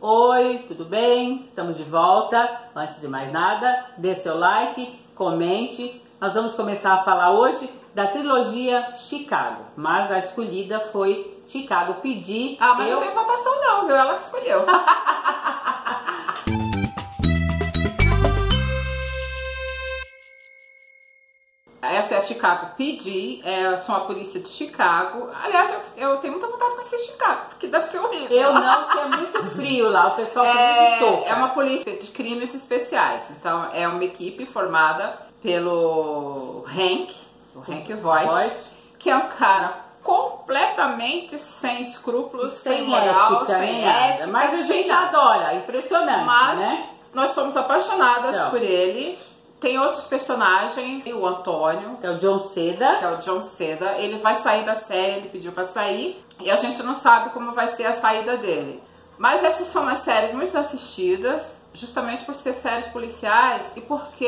[0.00, 1.42] Oi, tudo bem?
[1.44, 2.48] Estamos de volta.
[2.72, 6.00] Antes de mais nada, dê seu like, comente.
[6.20, 12.56] Nós vamos começar a falar hoje da trilogia Chicago, mas a escolhida foi Chicago Pedir.
[12.60, 12.94] Ah, mas eu...
[12.94, 13.96] não tem votação não, viu?
[13.96, 14.64] Ela que escolheu.
[21.90, 25.30] Essa é a Chicago PD, é, são a polícia de Chicago.
[25.42, 28.36] Aliás, eu, eu, tenho muita vontade de conhecer Chicago, porque deve ser horrível.
[28.36, 32.06] Eu não, porque é muito frio lá, o pessoal é, muito É uma polícia de
[32.08, 33.28] crimes especiais.
[33.30, 37.14] Então, é uma equipe formada pelo Hank,
[37.54, 38.56] o Hank Voigt, Voigt.
[38.98, 44.26] que é um cara completamente sem escrúpulos, sem, sem moral, ética, sem ética.
[44.28, 46.88] Mas a gente adora, impressionante, mas né?
[47.12, 48.50] Nós somos apaixonadas então.
[48.50, 49.18] por ele
[49.60, 53.96] tem outros personagens, o Antônio, que é o John Seda, que é o John Seda.
[53.98, 57.52] Ele vai sair da série, ele pediu para sair, e a gente não sabe como
[57.52, 58.80] vai ser a saída dele.
[59.18, 64.26] Mas essas são umas séries muito assistidas, justamente por ser séries policiais e porque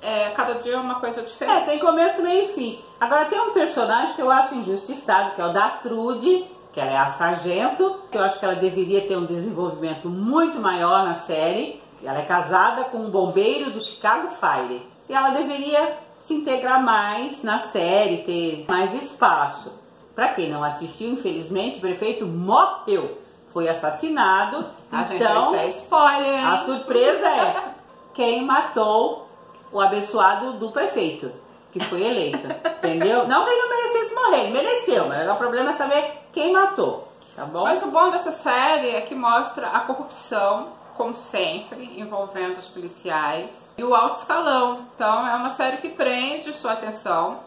[0.00, 1.62] é, cada dia é uma coisa diferente.
[1.62, 2.80] É, tem começo, meio e fim.
[3.00, 6.92] Agora tem um personagem que eu acho injustiçado, que é o da Trude, que ela
[6.92, 11.16] é a sargento, que eu acho que ela deveria ter um desenvolvimento muito maior na
[11.16, 14.86] série ela é casada com um bombeiro do Chicago Fire.
[15.08, 19.72] E ela deveria se integrar mais na série, ter mais espaço.
[20.14, 23.18] Para quem não assistiu, infelizmente, o prefeito morreu.
[23.52, 24.66] Foi assassinado.
[24.90, 26.46] A então, gente, é spoiler.
[26.46, 27.64] A surpresa é
[28.12, 29.28] quem matou
[29.72, 31.30] o abençoado do prefeito,
[31.72, 32.46] que foi eleito.
[32.78, 33.26] entendeu?
[33.26, 37.08] Não que ele não merecesse morrer, ele mereceu, mas o problema é saber quem matou.
[37.36, 37.62] Tá bom?
[37.62, 43.70] Mas o bom dessa série é que mostra a corrupção como sempre, envolvendo os policiais
[43.78, 44.86] e o alto escalão.
[44.94, 47.40] Então é uma série que prende sua atenção.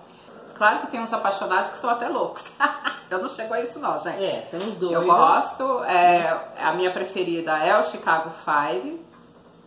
[0.55, 2.43] Claro que tem uns apaixonados que são até loucos.
[3.09, 4.23] eu não chego a isso não, gente.
[4.23, 4.93] É, temos dois.
[4.93, 5.83] Eu gosto.
[5.83, 8.99] É, a minha preferida é o Chicago Fire.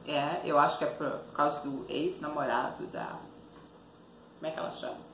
[0.09, 3.07] É, eu acho que é por causa do ex-namorado da...
[4.39, 5.14] Como é que ela chama?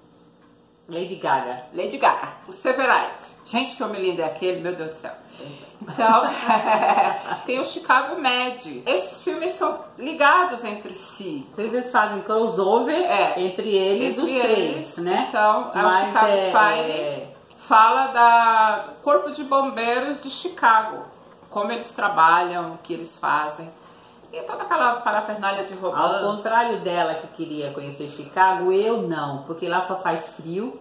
[0.91, 1.67] Lady Gaga.
[1.73, 3.23] Lady Gaga, o Severide.
[3.45, 5.13] Gente, que homem lindo é aquele, meu Deus do céu.
[5.81, 6.23] Então,
[7.47, 8.83] tem o Chicago Med.
[8.85, 11.49] Esses filmes são ligados entre si.
[11.53, 15.27] Vocês fazem crossover é, entre eles, entre os eles, três, né?
[15.29, 17.35] Então, Mas o Chicago é, Fire é...
[17.55, 21.05] fala da Corpo de Bombeiros de Chicago.
[21.49, 23.71] Como eles trabalham, o que eles fazem.
[24.33, 26.25] E toda aquela parafernália de romance.
[26.25, 30.81] Ao contrário dela que queria conhecer Chicago, eu não, porque lá só faz frio.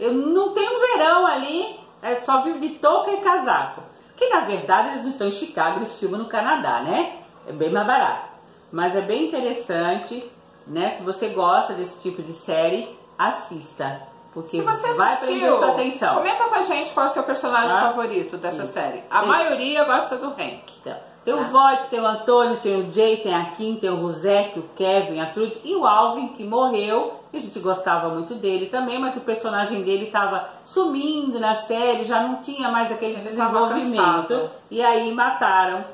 [0.00, 3.82] Eu não tenho verão ali, é só vivo de touca e casaco.
[4.16, 7.18] Que na verdade eles não estão em Chicago, eles filmam no Canadá, né?
[7.46, 8.30] É bem mais barato.
[8.72, 10.30] Mas é bem interessante,
[10.66, 10.90] né?
[10.90, 14.02] Se você gosta desse tipo de série, assista.
[14.32, 16.14] Porque vai assistiu, prender sua atenção.
[16.16, 18.72] Comenta com a gente qual é o seu personagem ah, favorito dessa isso.
[18.72, 19.02] série.
[19.10, 19.28] A isso.
[19.28, 20.62] maioria gosta do Hank.
[20.80, 20.96] Então,
[21.28, 24.58] tem o Voigt, tem o Antônio, tem o Jay, tem a Kim, tem o Rosek,
[24.58, 27.20] o Kevin, a Trude e o Alvin, que morreu.
[27.30, 32.04] E a gente gostava muito dele também, mas o personagem dele estava sumindo na série,
[32.04, 34.48] já não tinha mais aquele Ele desenvolvimento.
[34.70, 35.84] E aí mataram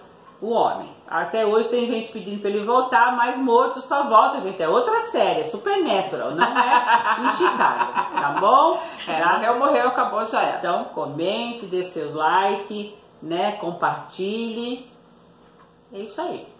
[0.41, 0.89] o homem.
[1.05, 4.63] Até hoje tem gente pedindo para ele voltar, mas morto só volta, gente.
[4.63, 8.81] É outra série, é Supernatural, não é em Chicago, tá bom?
[9.09, 9.33] É, tá?
[9.33, 10.59] Morreu, morreu, acabou, já era.
[10.59, 13.51] Então comente, dê seus like, né?
[13.61, 14.94] Compartilhe.
[15.95, 16.54] É isso aí.